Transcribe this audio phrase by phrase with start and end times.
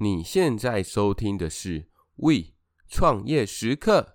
[0.00, 2.54] 你现在收听的是 We
[2.88, 4.13] 创业时刻。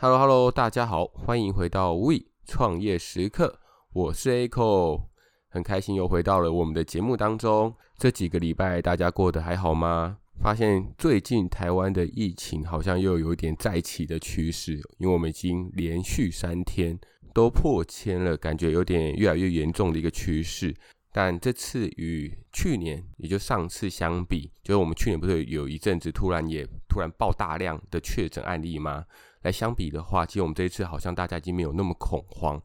[0.00, 3.58] Hello，Hello，大家好，欢迎回到 We 创业时刻，
[3.92, 5.06] 我是 Echo，
[5.48, 7.74] 很开心又回到了我们的节目当中。
[7.96, 10.18] 这几个礼拜大家过得还好吗？
[10.40, 16.96] 发现最近台湾的疫情好像又有一点再起的趋势，因为我们已经连续三天
[17.34, 20.72] 都破千了，感觉有点越来越严重的一个趋势。
[21.10, 29.04] 但这次与去年，也就上次相比，就是我们去年不是有一阵子突然也突然爆大量的确诊案例吗？
[29.42, 32.60] 来相比的话，其实我们这一次好像大家已经没有那么恐慌。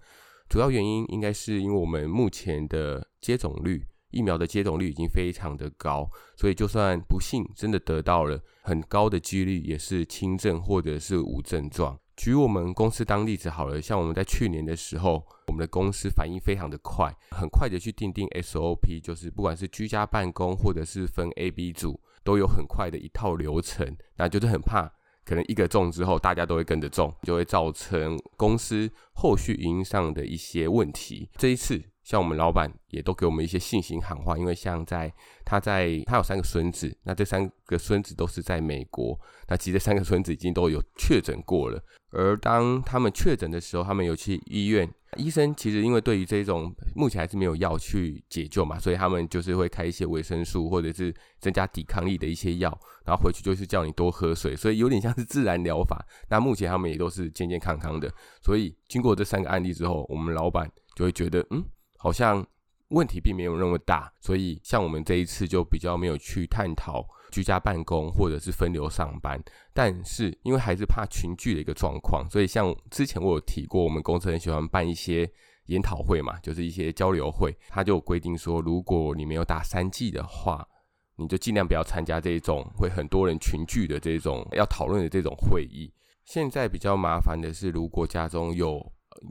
[0.50, 11.98] 主要原因应该是因为我们目前的接种率，疫苗的接种率已经非常的高，所以就算不幸真的得到了，很高的几率也是轻症或者是无症状。
[12.16, 24.94] 举我们公司当例子好了，像我们在去年的时候，我们的公司反应非常的快，很快的去订定 SOP，就是不管是居家办公或者是分 A、B 组，都有很快的一套流程，那就是很怕。
[25.26, 31.30] 可能一个中之后，大家都会跟着中，就会造成公司后续营运上的一些问题。
[31.38, 35.14] 这一次，像我们老板也都给我们一些信心喊话，因为像在
[35.46, 41.82] 他在他有三个孙子，那这三个孙子都是在美国，那其实三个孙子已经都有确诊过了。
[42.12, 52.70] 而当他们确诊的时候，他们有去医院，医生其实因为对于这种目前还是没有药去解救嘛，所以他们就是会开一些维生素或者是增加抵抗力的一些药，
[53.06, 56.06] 然后回去就是叫你多喝水，所以有点像是自然疗法。
[56.30, 58.12] 那目前他们也都是健健康康的，
[58.42, 61.64] 所以经过这三个案例之后，我们老板就会觉得，嗯，
[61.98, 62.46] 好像。
[62.90, 69.42] 问题并没有那么大，所以像我们这一次就比较没有去探讨居家办公或者是分流上班。
[69.74, 75.28] 但是因为还是怕群聚的一个状况，所以像之前我有提过，我们公司很喜欢办一些
[75.66, 77.52] 研讨会嘛，就是一些交流会。
[77.70, 80.68] 他就规定说，如果你没有打三剂的话，
[81.16, 85.92] 你就尽量不要参加这种会很多人群聚的这种要讨论的这种会议。
[86.26, 88.80] 现在比较麻烦的是，如果家中有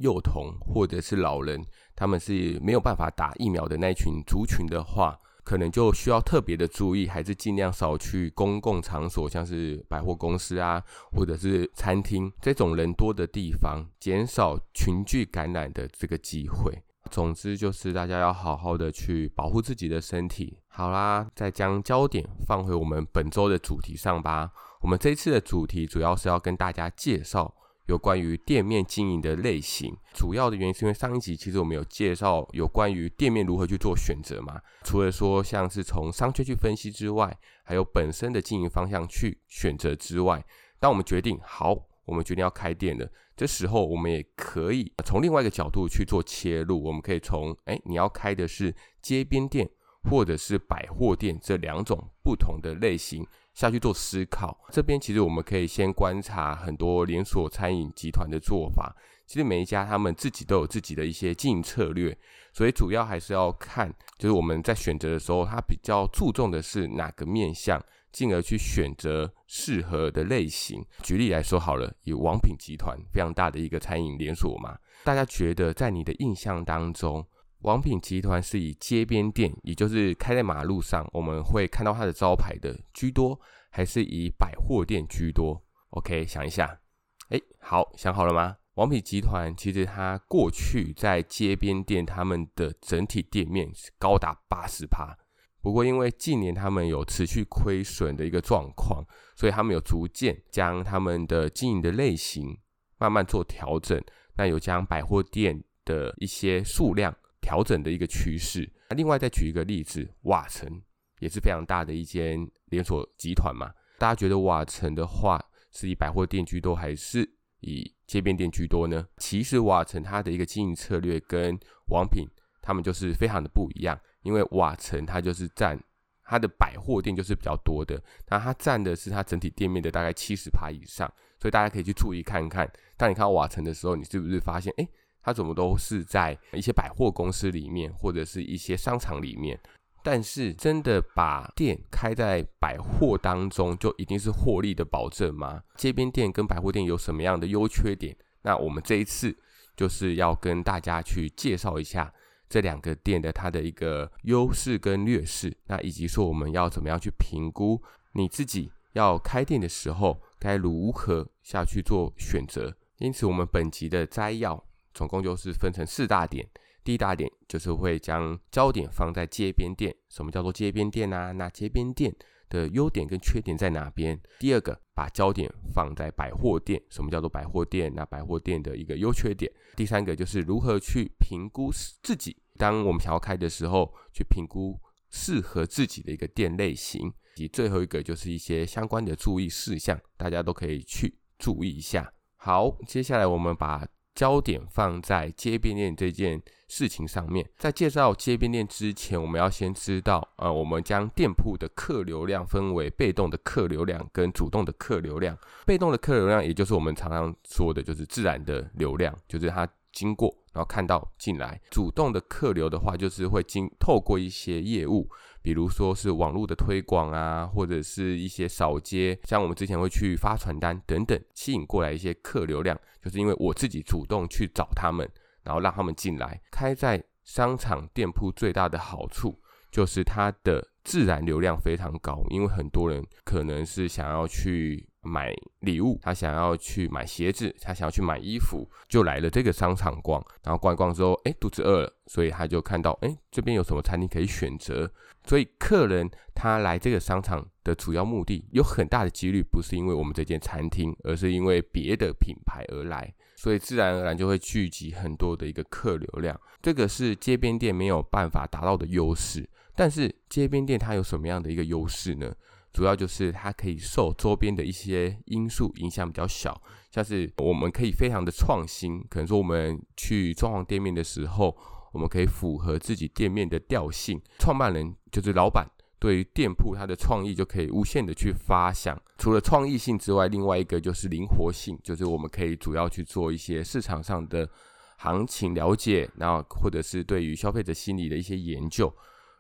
[0.01, 1.61] 幼童或者是老人，
[1.97, 10.83] 他们是没有办法打疫苗的那群族群的话，可能就需要特别的注意，还是尽量少去公共场所，像是百货公司啊，
[11.13, 16.83] 或者是餐厅这种人多的地方，减少群聚感染的这个机会。
[17.11, 20.57] 总之就是大家要好好的去保护自己的身体。
[20.69, 24.51] 好啦，再将焦点放回我们本周的主题上吧。
[24.81, 27.55] 我们这次的主题主要是要跟大家介绍。
[27.93, 34.59] 有关于店面经营的类型，主要的原因是因为上一集其实我们有介绍有关于店面如何去做选择嘛。
[34.83, 40.43] 除了说像是从商圈去分析之外，还有本身的经营方向去选择之外，
[40.81, 41.77] 当我们决定好，
[42.07, 46.83] 我们决定要开店了，这时候我们也可以从另外一个角度去做切入。
[46.83, 49.69] 我们可以从哎，你要开的是街边店
[50.11, 53.27] 或者是百货店这两种不同的类型。
[53.55, 58.95] 下去做思考，这边其实我们可以先观察很多连锁餐饮集团的做法。
[59.27, 62.17] 其实每一家他们自己都有自己的一些经营策略，
[62.53, 70.85] 所以主要还是要看，就是我们在选择的时候，他比较注重的是哪个面向，进而去选择适合的类型。
[71.03, 77.27] 举例来说好了，以王品集团非常大的一个餐饮连锁嘛，大家觉得在你的印象当中，
[77.63, 83.41] 王品集团是以街边店，也就是开在马路上，我们会看到它的招牌的居多，
[83.71, 86.81] 还是以百货店居多？OK，想一下，
[87.29, 88.57] 哎，好，想好了吗？
[88.75, 95.17] 王品集团其实它过去在街边店，他们的整体店面是高达八十趴，
[95.61, 99.05] 不过因为近年他们有持续亏损的一个状况，
[99.37, 102.59] 所以他们有逐渐将他们的经营的类型
[102.99, 104.03] 慢慢做调整，
[104.37, 107.15] 那有将百货店的一些数量。
[107.43, 108.67] 调整的一个趋势。
[108.89, 110.81] 那另外再举一个例子，瓦城
[111.19, 113.71] 也是非常大的一间连锁集团嘛。
[113.99, 117.29] 大家觉得瓦城的话是以百货店居多，还是
[117.61, 119.07] 以街边店居多呢？
[119.19, 121.59] 其实瓦城它的一个经营策略跟
[121.89, 122.27] 王品
[122.63, 124.01] 他们就是非常的不一样。
[124.23, 125.77] 因为瓦城它就是占
[126.25, 131.13] 它的百货店就是比较多的，那它占的是它整体店面的大概七十趴以上。
[131.41, 134.89] 所以大家可以去注意看看，当你看到瓦城的时候，你是不是发现，哎？
[135.23, 139.59] 它怎么都是在一些百货公司里面，或者是一些商场里面。
[140.05, 145.63] 但是，真的把店开在百货当中，就一定是获利的保证吗？
[145.77, 148.17] 街边店跟百货店有什么样的优缺点？
[148.43, 149.37] 那我们这一次
[149.77, 152.13] 就是要跟大家去介绍一下
[152.49, 157.81] 这两个店的它的一个优势跟劣势，那以及说我们要怎么样去评估
[158.15, 162.77] 你自己要开店的时候该如何下去做选择。
[162.99, 166.49] 因此，我们本集的摘要总共就是分成四大点。
[166.85, 169.95] 第一大点就是会将焦点放在街边店。
[170.09, 171.31] 什么叫做街边店啊？
[171.33, 172.13] 那街边店
[172.49, 174.21] 的优点跟缺点在哪边？
[174.41, 176.83] 第二个，把焦点放在百货店。
[176.91, 177.93] 什么叫做百货店？
[177.95, 179.51] 那百货店的一个优缺点。
[179.77, 181.71] 第三个就是如何去评估
[182.03, 187.13] 自己，当我们想要开的时候，去评估适合自己的一个店类型。
[187.37, 192.13] 以及最后一个就是一些相关的注意事项，大家都可以去注意一下。
[192.37, 197.49] 好，接下来我们把焦点放在街边店这件事情上面。
[197.59, 205.37] 在介绍街边店之前，我们要先知道，呃，我们将店铺的客流量分为被动的客流量跟主动的客流量。
[205.65, 211.61] 被动的客流量，也就是我们常常说的，就是自然的流量，就是它经过，然后看到进来。
[211.71, 215.09] 主动的客流的话，就是会经透过一些业务。
[215.43, 225.09] 比如说是网络的推广啊，或者是一些扫街，像我们之前会去发传单等等，吸引过来一些客流量，就是因为我自己主动去找他们，
[225.43, 226.41] 然后让他们进来。
[226.51, 229.41] 开在商场店铺最大的好处
[229.71, 234.89] 就是它的自然流量非常高，因为很多人可能是想要去。
[235.03, 240.25] 买礼物，他想要去买鞋子，他想要去买衣服，就来了这个商场逛。
[240.43, 244.91] 然后逛一逛之后，哎，肚子饿了，所以他就看到，哎，这边有什么餐厅可以选择。
[245.25, 253.13] 所以客人他来这个商场的主要目的，有很大的几率不是因为我们这间餐厅，而是因为别的品牌而来。
[253.35, 256.39] 所以自然而然就会聚集很多的一个客流量。
[256.61, 259.49] 这个是街边店没有办法达到的优势。
[259.75, 262.33] 但是街边店它有什么样的一个优势呢？
[262.73, 266.59] 主要就是它可以受周边的一些因素影响比较小，
[266.91, 271.55] 像是我们可以非常的创新，可能说我们去装潢店面的时候，
[271.93, 274.19] 我们可以符合自己店面的调性。
[274.39, 278.99] 创办人就是老板，对于店铺他的创意就可以无限的去发想。
[279.19, 284.49] 除了创意性之外，另外一个就是灵活性，就是我们可以主要去做一些市场上的
[284.97, 288.91] 行情了解，然后或者是对于消费者心理的一些研究，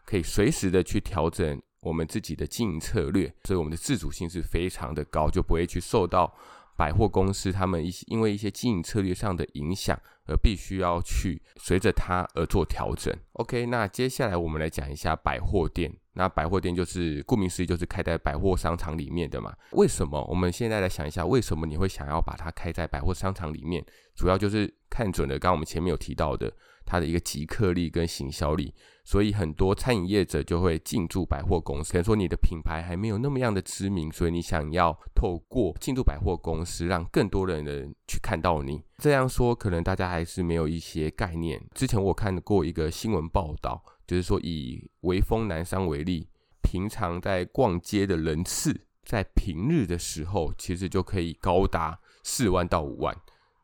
[0.04, 1.58] 可以随时的去调整。
[1.82, 6.32] 我们自己的经营策略，所以我们的自主性是非常的高，就不会去受到
[6.76, 13.12] 百货公司他们一些因为一些经营策略上的影响，而必须要去随着它而做调整。
[13.32, 15.92] OK，那接下来我们来讲一下百货店。
[16.14, 19.50] 那百货店就是顾名思义，就是开在百货商场里面的嘛。
[19.70, 20.22] 为什么？
[20.28, 23.82] 我们现在来想一下，为什么你会想要把它开在百货商场里面？
[24.14, 26.52] 主要就是看准了刚刚我们前面有提到的。
[26.84, 28.74] 它的一个即客力跟行销力，
[29.04, 31.92] 所以很多餐饮业者就会进驻百货公司。
[31.92, 38.82] 可能说你的品牌还没有那么样的知名，所以你想要透过进驻百货公司，让更多的人去看到你。
[38.98, 41.60] 这样说可能大家还是没有一些概念。
[41.74, 46.28] 之前我看过一个新闻报道，就是说以威风南山为例，
[46.62, 53.16] 平常在逛街的人次，在平日的时候，其实就可以高达四万到五万，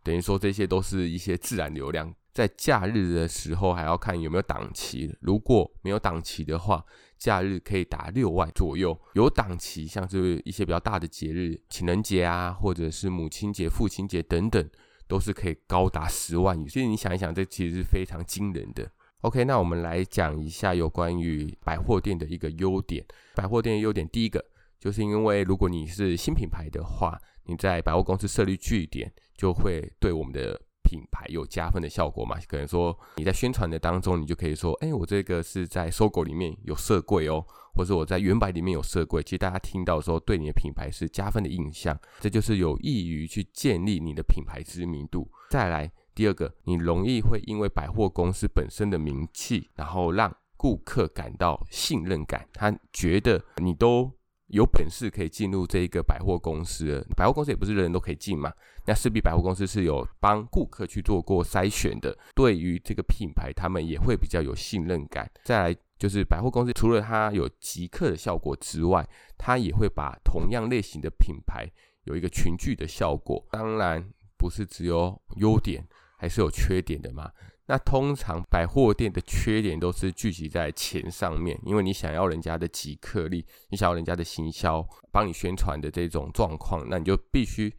[0.02, 2.12] 等于说这些都是一些自然流量。
[2.38, 5.12] 在假日的时候，还要看有没有档期。
[5.22, 6.84] 如果没有档期的话，
[7.18, 8.96] 假日可以达六万左右。
[9.14, 14.70] 有档期，像是一些比较大的节日，情人节啊，或者是母亲节、父亲节等等，
[15.08, 16.68] 都是可以高达十万以。
[16.68, 18.88] 所以你想一想，这其实是非常惊人的。
[19.22, 23.04] OK，那我们来讲一下有关于百货店的一个优点。
[23.34, 24.44] 百货店的优点，第一个
[24.78, 32.38] 就是因为如果你是新品牌的话，你在百货公司设立据点，就会对我们的品牌有加分的效果嘛？
[32.48, 39.22] 可能说你在宣传的当中，你就可以说，哎，我这个是在搜狗里面有设柜哦，或者我在原百里面有设柜。
[39.22, 45.30] 其实大家听到的时候，对你的品牌是加分的印象，这就是有益于去建立你的品牌知名度。
[45.50, 54.10] 再来第二个，你容易会因为百货公司本身的名气，然后让顾客感到信任感，他觉得你都。
[54.48, 58.52] 有本事可以进入这一个百货公司，百货公司也不是人人都可以进嘛。
[58.86, 65.30] 那势必百货公司是有帮顾客去做过筛选的，对于这个品牌，他们也会比较有信任感。
[65.44, 71.70] 再来就是百货公司除了它有集客的效果之外，它也会把同样类型的品牌
[72.04, 73.46] 有一个群聚的效果。
[73.50, 74.02] 当然
[74.38, 75.86] 不是只有优点，
[76.16, 77.30] 还是有缺点的嘛。
[77.70, 84.82] 那通常百货店的缺点都是聚集在钱上面，因为你想要人家的即客力，你想要人家的行销，
[85.12, 87.70] 帮你宣传的这种状况，那你就必须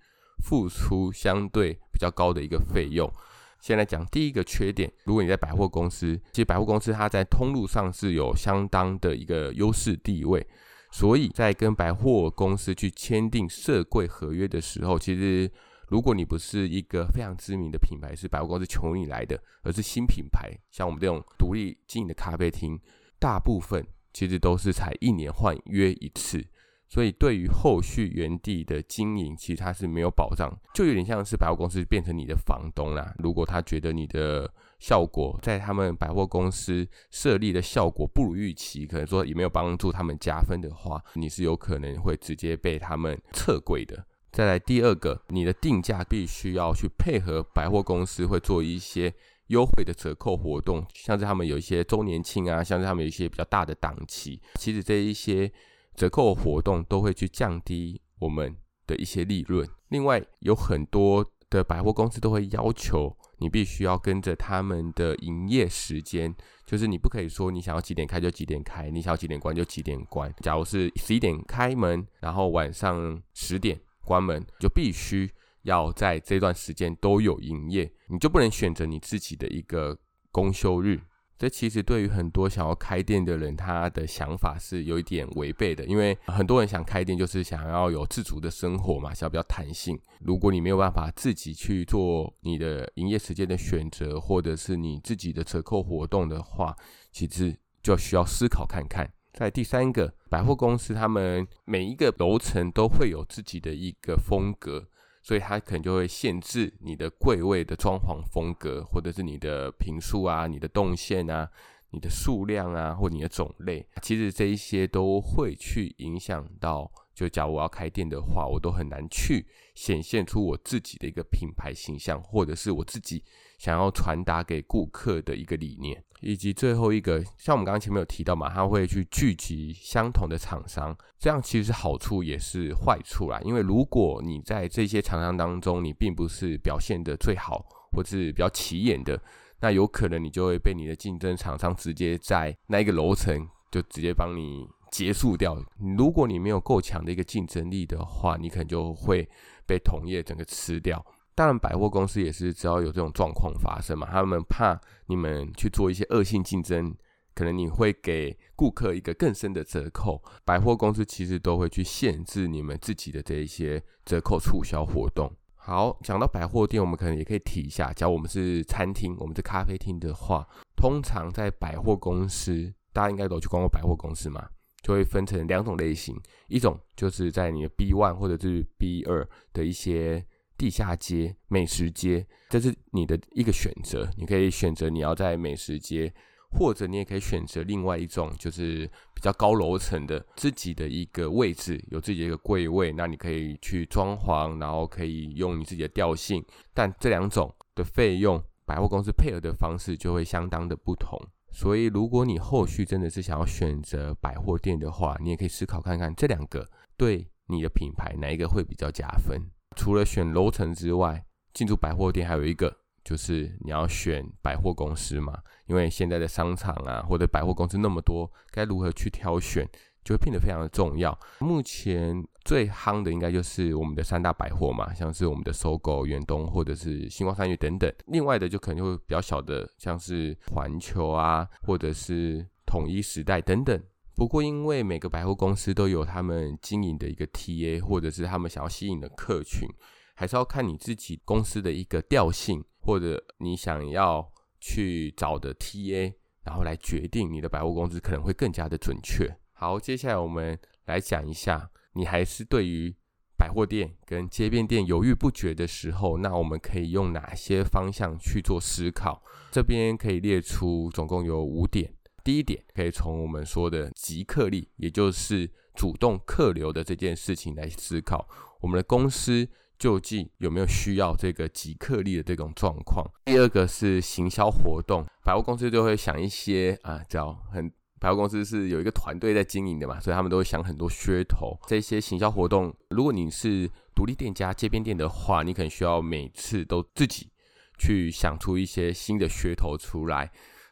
[0.46, 3.12] 付出相对比较高的一个费用。
[3.60, 10.46] 先来讲第一个缺点，如果你在百货公司，其实百货公司它在通路上是有相当的一个优势地位，
[10.92, 15.52] 所以在跟百货公司去签订设柜合约的时候，其实。
[15.90, 22.80] 如果你不是一个非常知名的品牌，是百货公司求你来的，而是新品牌，像我们这种独立经营的咖啡厅，
[23.20, 26.46] 大部分其实都是才一年换约一次。
[26.92, 33.14] 所以，对于后续原地的经营，其实它是没有保障，就有点像是百货公司变成你的房东啦。
[33.20, 44.04] 如果他觉得你的效果在他们百货公司设立的效果不如预期，可能说也没有帮助他们加分的话，你是有可能会直接被他们撤柜的。
[44.32, 49.14] 再来第二个，你的定价必须要去配合百货公司会做一些
[49.48, 55.52] 优惠的折扣活动，像是他们有一些周年庆啊，像是他们有一些比较大的档期，其实这一些。
[55.96, 58.56] 折扣活动都会去降低我们
[58.88, 59.68] 的一些利润。
[59.90, 66.34] 另外，有很多的百货公司都会要求你必须要跟着他们的营业时间，
[66.66, 70.34] 就是你不可以说你想要几点开就几点开，你想要几点关就几点关。
[70.42, 75.32] 假如是十一点开门，然后晚上十点关门，就必须
[75.64, 79.98] 要在这段时间都有营业，你就不能选择你自己的一个
[80.32, 81.02] 公休日。
[81.38, 89.98] 这其实对于很多想要开店的人，他的想法是有一点违背的，因为很多人想开店就是想要有自主的生活嘛，想要比较弹性。
[90.20, 96.76] 如果你没有办法自己去做你的营业时间的选择，或者是你自己的折扣活动的话，
[97.14, 99.10] 其实就需要思考看看。
[99.40, 104.86] 在第三个，百货公司他们每一个楼层都会有自己的一个风格。
[105.22, 111.50] 所以它可能就会限制你的柜位的装潢风格，或者是你的平数啊、你的动线啊、
[111.92, 113.88] 你的数量啊，或你的种类。
[114.02, 123.24] 其实这一些都会去影响到，就假如我要开店的话，我都很难去显现出我自己的一个品牌形象，或者是我自己
[123.58, 126.04] 想要传达给顾客的一个理念。
[126.22, 133.40] 以及最后一个，像我们刚刚前面有提到嘛，他会去聚集相同的厂商，这样其实好处也是坏处啦。
[133.44, 139.22] 因为如果你在这些厂商当中，你并不是表现的最好，或是比较起眼的，
[139.62, 145.56] 那有可能你就会被你的竞争厂商直接在那一个楼层就直接帮你结束掉。
[145.98, 149.28] 如果你没有够强的一个竞争力的话，你可能就会
[149.66, 151.06] 被同业整个吃掉。
[151.40, 156.94] 当然，百货公司也是只要有这种状况发生嘛，他们怕你们去做一些恶性竞争，
[157.34, 160.22] 可能你会给顾客一个更深的折扣。
[160.44, 165.34] 百货公司其实都会去限制你们自己的这一些折扣促销活动。
[165.56, 174.46] 好，讲到百货店，我们可能也可以提一下，假如我们是餐厅，我们是咖啡厅的话，通常在百货公司，大家应该都去逛过百货公司嘛，
[174.84, 176.20] 就会分成两种类型，
[176.50, 180.22] 一种就是在你的 B one 或者是 B 二的一些。
[180.60, 184.10] 地下街、美食街，这是你的一个选择。
[184.18, 186.14] 你可以选择你要在美食街，
[186.52, 188.86] 或者你也可以选择另外一种，就是
[189.16, 192.92] 比较高楼层的自己的一个位置，有自己的一个柜位。
[192.92, 196.44] 那你可以去装潢，然后可以用你自己的调性。
[196.74, 201.18] 但这两种的费用，百货公司配合的方式就会相当的不同。
[201.52, 209.42] 所以，如果你后续真的是想要选择百货店的话，你也可以思考看看这两个对你的品牌哪一个会比较加分。
[209.80, 219.66] 除了选楼层之外，进驻百货店还有一个就是你要选百货公司嘛，因为现在的商场啊或者百货公司那么多，该如何去挑选
[220.04, 221.18] 就会变得非常的重要。
[221.40, 227.90] 目前最夯的应该就是我们的三大百货嘛，像是我们的搜狗、远东或者是星光三越等等。
[228.08, 233.82] 另外的就可能会比较小的，像是环球啊或者是统一时代等等。
[234.20, 239.66] 不过，因为每个百货公司都有他们经营的一个 TA，或者是他们想要吸引的客群，
[240.14, 249.34] 还是要看你自己公司的一个调性，或者你想要去找的 TA，然后来决定你的百货公司可能会更加的准确。
[249.54, 252.94] 好，接下来我们来讲一下，你还是对于
[253.38, 259.24] 百货店跟街边店犹豫不决的时候，那我们可以用哪些方向去做思考？
[259.50, 261.94] 这边可以列出总共有五点。
[262.24, 268.28] 第一点，可以从我们说的即客力，也就是主动客流的这件事情来思考，
[268.62, 269.48] 我们的公司
[269.78, 273.10] 究竟有没有需要这个即客力的这种状况。
[273.26, 281.58] 第二个是行销活动，百货公司就会想一些啊，叫很百货公司是有一个团队在经营的嘛，所以他们都会想很多噱头。
[281.68, 287.30] 这些行销活动，如果你是独立店家、街边店的话，你可能需要每次都自己
[287.78, 290.32] 去想出一些新的噱头出来。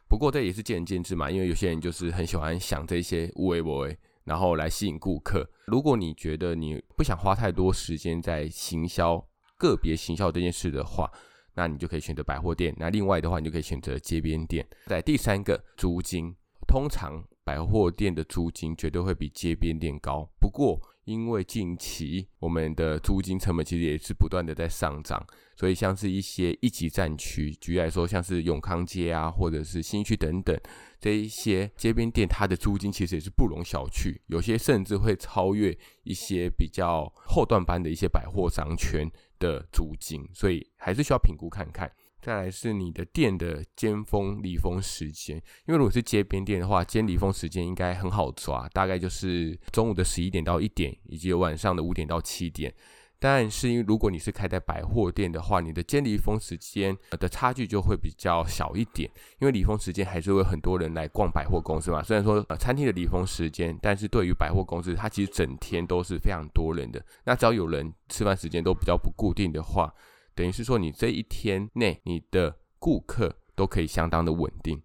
[0.10, 5.48] 不过这也是见仁见智嘛，因为有些人就是很喜欢想这些有的没的，然后来吸引顾客。
[5.66, 9.24] 如果你觉得你不想花太多时间在行销
[9.58, 11.12] 个别行销这件事的话，
[11.54, 12.74] 那你就可以选择百货店。
[12.78, 14.66] 那另外的话，你就可以选择街边店。
[14.86, 16.34] 在第三个租金，
[16.68, 20.30] 通常百货店的租金绝对会比街边店高。
[20.40, 30.60] 不过，因为近期我们的租金成本其实也是不断的在上涨，所以像是一些一级战区，举例来说，像是永康街啊，或者是新区等等
[31.00, 39.10] 这一些街边店，它的租金其实也是不容小觑，有些甚至会超越一些比较后段班的一些百货商圈
[39.40, 41.90] 的租金，所以还是需要评估看看。
[42.28, 52.76] 再来是你的店的尖峰离峰时间，因为如果是街边店的话，尖离峰时间应该很好抓，大概就是中午的十一点到一点，以及晚上的五点到七点。
[53.18, 62.04] 但是因为如果你是开在百货店的话，你的尖离峰时间的差距就会比较小一点，因为离峰时间还是会有很多人来逛百货公司嘛。
[62.04, 67.02] 虽然说呃餐厅的离峰时间，但是对于百货公司，它其实整天都是非常多人的。
[67.24, 69.94] 那只要有人吃饭时间都比较不固定的话，
[70.38, 74.80] 等于是说，你这一天内你的顾客都可以相当的稳定。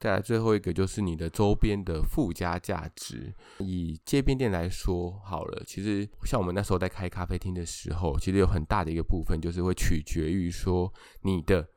[0.00, 3.32] 再来最后一个就是你的周边的附加价值。
[3.58, 10.92] 以街边店来说好了，其实像我们那时候在开咖啡厅的时候，其实有很大的一个部分就是会取决于说
[11.22, 11.68] 你的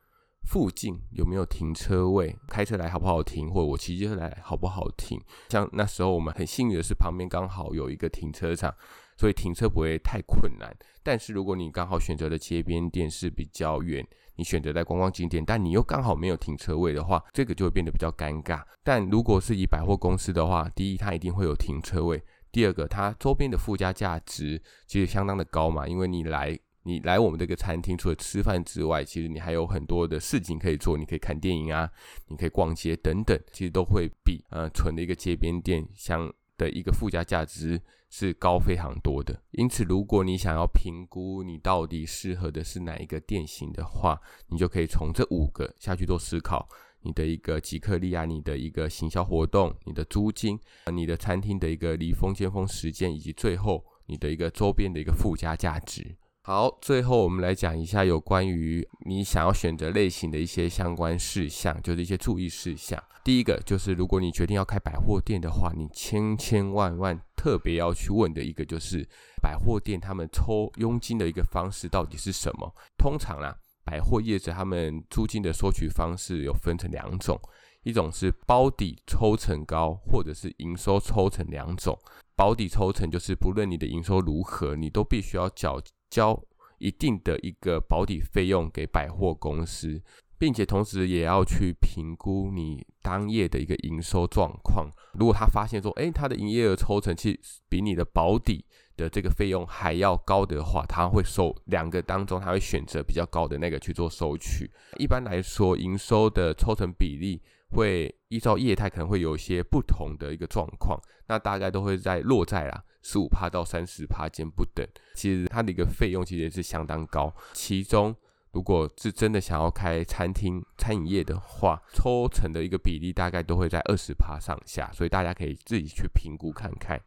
[0.45, 5.21] 附近有没有停车位，开车来好不好停，或者我骑车来好不好停。
[5.49, 8.73] 像那时候我们很幸运的是旁边刚好有一个停车场。
[9.17, 14.05] 所以停车不会太困难，但是如果你刚好选择的街边店是比较远，
[14.35, 18.63] 你选择在观光景点，但你又刚好没有停车位的话，这个就会变得比较尴尬。
[18.83, 22.17] 但如果是以百货公司的话，第一，它一定会有停车位；
[22.51, 31.89] 第二个，它周边的附加价值其实相当的高嘛，因为你来你来我们这个餐厅，除了吃饭之外，其实你还有很多的事情可以做，你可以看电影啊，
[32.27, 44.17] 你可以逛街等等，其实都会比呃纯的一个街边店相的一个附加价值是高非常多的，因此如果你想要评估你到底适合的是哪一个店型的话，
[44.47, 46.69] 你就可以从这五个下去做思考：
[47.01, 50.57] 你的一个集客力啊，你的一个行销活动，你的租金，
[50.93, 56.15] 你的餐厅的一个离峰尖峰时间，以及最后你的一个周边的一个附加价值。
[56.45, 63.01] 好，最后我们来讲一下有关于你想要选择类型的一些相关事项，就是一些注意事项。
[63.23, 69.07] 第一个就是，如果你决定要开百货店的话，你千千万万特别要去问的一个就是，
[69.41, 72.75] 百货店他们抽佣金的一个方式到底是什么？
[72.97, 77.39] 通常啦，百货业者他们租金的收取方式有分成两种，
[77.83, 81.97] 一种是包底抽成高，或者是营收抽成两种。
[82.35, 85.79] 保底抽成就是不论你的营收如何，你都必须要缴
[86.13, 86.39] 交
[86.77, 90.01] 一定的一个保底费用给百货公司。
[90.35, 94.89] 并且同时也要去评估你当夜的一个营收状况。
[95.13, 98.65] 如果他发现说，诶，他的营业额抽成其实比你的保底
[98.97, 104.69] 的这个费用还要高的话，他会收两个当中，他会选择比较高的那个去做收取。
[104.97, 114.83] 一般来说，营收的抽成比例会依照业态可能会有一些不同的一个状况，那大概都会在落在啦十五趴到三十趴间不等。
[115.13, 118.15] 其实它的一个费用其实也是相当高，其中。
[118.53, 127.01] 如果是真的想要开餐厅、餐饮业的话，抽成的一个比例大概都会在二十趴上下，所以大家可以自己去评估看看。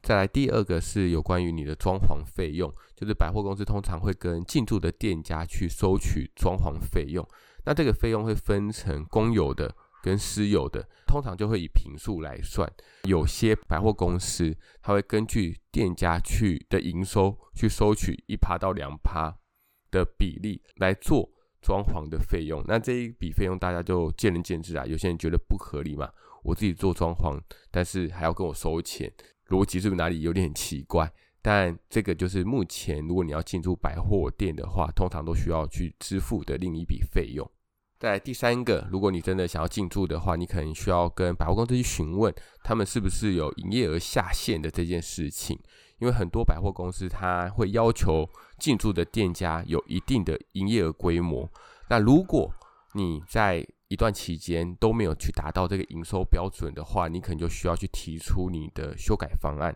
[0.00, 7.28] 再来第二个是有关于你的装潢费用，就是百货公司通常会跟进驻的店家去收取装潢费用，
[7.64, 12.70] 那这个费用会分成公有的跟私有的，通常就会以平数来算。
[13.04, 19.36] 有些百货公司它会根据店家去的营收去收取一趴到两趴。
[19.90, 21.26] 的比例来做
[21.62, 24.84] 装潢的费用，那这一笔费用大家就见仁见智啊。
[24.84, 29.10] 有些人觉得不合理嘛，我自己做装潢，但是还要跟我收钱，
[29.46, 31.10] 逻辑是不是哪里有点奇怪？
[31.40, 37.50] 但这个就是目前如果你要进驻百货店的话，通常都需要去支付的另一笔费用。
[37.98, 42.32] 再来第三个，如果你真的想要进驻的话，你可能需要跟百货公司去询问，
[42.62, 45.58] 他们是不是有营业额下限的这件事情。
[45.98, 48.24] 因为很多百货公司，它会要求
[48.60, 51.50] 进驻的店家有一定的营业额规模。
[51.90, 52.48] 那如果
[52.94, 59.74] 你在一段期间都没有去达到这个营收标准的话，你可能就需要去提出你的修改方案，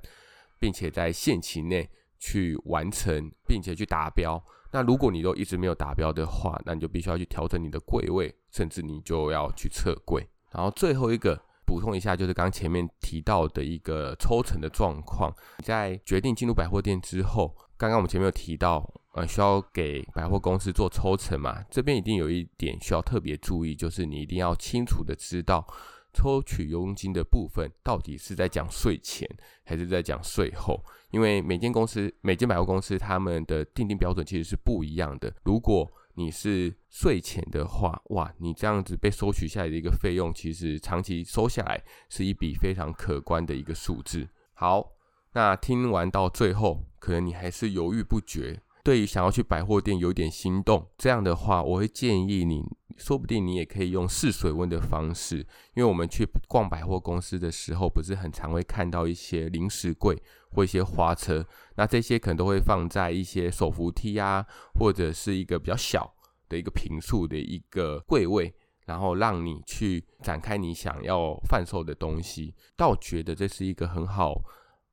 [0.60, 4.40] 并且在限期内去完成，并且去达标。
[4.72, 10.26] 那如果你都一直没有达标的话，那你就必须要去调整你的柜位，甚至你就要去撤柜。
[10.50, 11.40] 然后最后一个。
[11.64, 15.32] 补充一下，就是刚前面提到的一个抽成的状况。
[15.64, 21.64] 在决定进入百货店之后，刚刚我们前面有提到，呃，需要给百货公司做抽成嘛？
[21.70, 25.66] 这边一定有一点需要特别注意，就是你一定要清楚的知道，
[26.12, 29.28] 抽取佣金的部分到底是在讲税前，
[29.64, 30.84] 还是在讲税后？
[31.10, 35.32] 因为每间公司、每间百货公司他们的定定标准其实是不一样的。
[35.44, 44.28] 如果你是税前的话，哇，你这样子被收取下来的一个费用，其实长期收下来是一笔非常可观的一个数字。
[44.52, 44.92] 好，
[45.32, 48.60] 那听完到最后，可能你还是犹豫不决。
[48.84, 52.64] 对于想要去百货店有点心动，这样的话，我会建议你，
[52.96, 55.38] 说不定你也可以用试水温的方式，
[55.74, 60.16] 因为我们去逛百货公司的时候，不是很常会看到一些零食柜
[60.50, 66.14] 或一些花车，那这些可能都会放在一些手扶梯啊，或者是一个比较小
[66.48, 68.54] 的一个平数的一个柜位，
[68.86, 74.42] 然后让你去展开你想要贩售的东西，但我觉得这是一个很好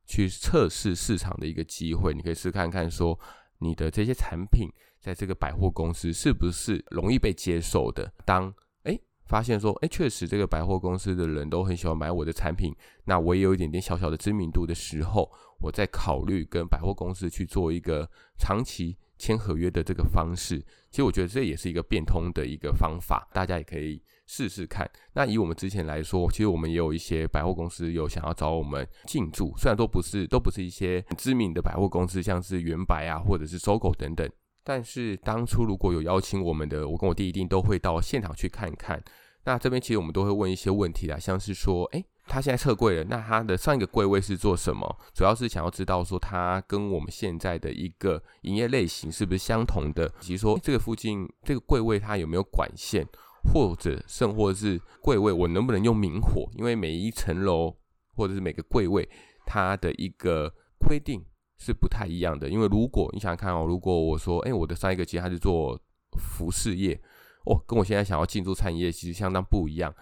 [0.05, 3.19] 去测试市场的一个机会，你可以试看看说。
[3.62, 8.12] 你的这些产品在这个百货公司是不是容易被接受的？
[8.25, 20.59] 当诶发现说，诶确实这个百货公司的人都很喜欢买我的产品，那我也有一点点小小的知名度的时候，我再考虑跟百货公司去做一个长期签合约的这个方式。
[20.89, 24.01] 其实我觉得这也是一个变通的一个方法，大家也可以。
[24.31, 24.88] 试试看。
[25.13, 34.29] 那以我们之前来说，其实我们也有一些百货公司有想要找我们进驻，虽然都不是都不是一些很知名的百货公司，像是远百啊，或者是搜狗等等。
[34.63, 39.02] 但是当初如果有邀请我们的，我跟我弟一定都会到现场去看看。
[39.45, 44.98] 那这边其实我们都会问一些问题啦，像是说，诶，他现在撤柜了，那他的上一个柜位是做什么？
[45.13, 53.08] 主要是想要知道说，他跟我们现在的一个营业类型是不是相同的，以及说这个附近这个柜位它有没有管线？
[53.54, 56.48] 或者甚或是柜位，我能不能用明火？
[56.58, 57.74] 因为每一层楼
[58.13, 59.08] 或者是每个柜位，
[59.45, 61.24] 它的一个规定
[61.60, 62.50] 是不太一样的。
[62.50, 65.80] 因为如果你想看哦，如果我说，哎，我的上一个其实它是做
[66.17, 67.00] 服饰业，
[67.45, 69.93] 哦，跟我现在想要进驻餐饮业其实相当不一样，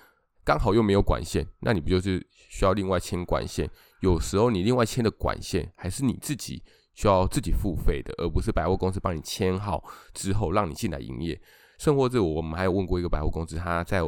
[0.46, 3.70] 刚好又没有管线，那你不就是需要另外签管线？
[4.00, 11.40] 有时候你另外签的管线还是你自己需要自己付费的，而不是百货公司帮你签好之后让你进来营业。
[11.80, 14.02] 甚或者我们还有问过一个百货公司，他在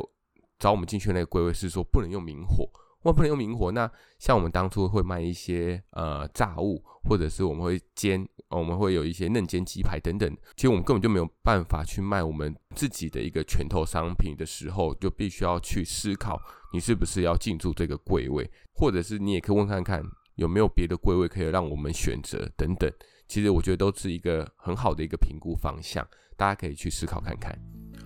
[0.58, 2.70] 找我们进去那个柜位是说不能用明火，
[3.02, 3.72] 我不能用明火。
[3.72, 10.30] 那像我们当初会卖一些呃炸物，或者是我们会煎，我们会有一些嫩煎鸡排等等。
[10.56, 16.42] 其实我们根本就没有办法去卖我们自己的一个拳头商品的时候，就必须要去思考
[16.74, 20.04] 你是不是要进驻这个柜位，或者是你也可以问看看
[20.36, 22.92] 有没有别的柜位可以让我们选择等等。
[23.28, 26.06] 其实我觉得都是一个很好的一个评估方向。
[26.36, 27.54] 大家可以去思考看看。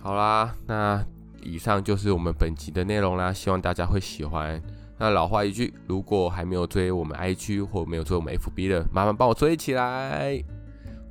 [0.00, 1.04] 好啦，那
[1.42, 4.60] 以上就是我们本集的内容啦，希望大家会喜欢。
[4.98, 10.42] 那老话一句，如果还没有追我们 IG 或没有追我们 FB 的，麻烦帮我追起来。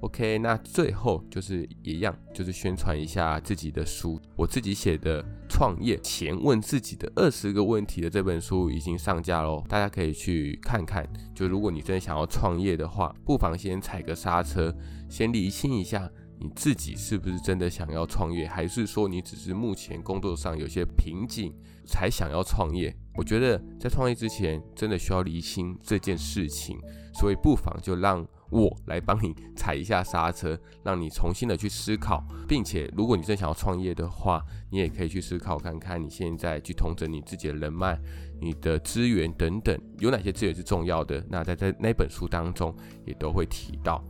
[0.01, 11.07] OK，那最后就是一样，就是宣传一下自己的书，我自己写的《创业前问自己的二十个问题》的这本书已经上架喽，大家可以去看看。
[11.33, 14.75] 就如果你真的想要创业的话，不妨先踩个刹车，
[15.09, 16.09] 先理清一下。
[16.39, 21.53] 你自己是不是真的想要创业，还是说你只是目前工作上有些瓶颈
[21.85, 22.93] 才想要创业？
[23.15, 26.79] 我觉得在创业之前，真的需要厘清这件事情，
[27.13, 37.99] 所以不妨就让我来帮你 踩一下刹车，让你重新的去思考，并且如果你真想要创业的话，你也可以去思考看看，你现在去统整你自己的人脉、
[38.41, 41.23] 你的资源等等，有哪些资源是重要的？
[41.29, 44.03] 那在在那本书当中也都会提到。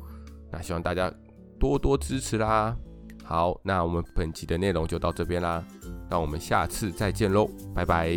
[0.52, 1.14] 那希望大家。
[1.60, 2.76] 多多支持啦！
[3.24, 5.64] 好，那我们本集的内容就到这边啦，
[6.10, 8.12] 那我们下次再见喽，拜拜。